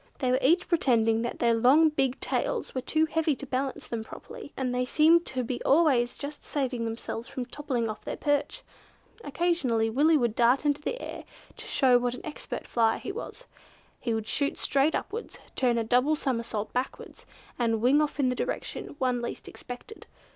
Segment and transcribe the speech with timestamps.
[0.17, 4.03] They were each pretending that their long big tails were too heavy to balance them
[4.03, 8.63] properly, and they seemed to be always just saving themselves from toppling off their perch.
[9.23, 11.23] Occasionally Willy would dart into the air,
[11.55, 13.43] to show what an expert flyer he was;
[13.99, 17.27] he would shoot straight upwards, turn a double somersault backwards,
[17.59, 20.07] and wing off in the direction one least expected.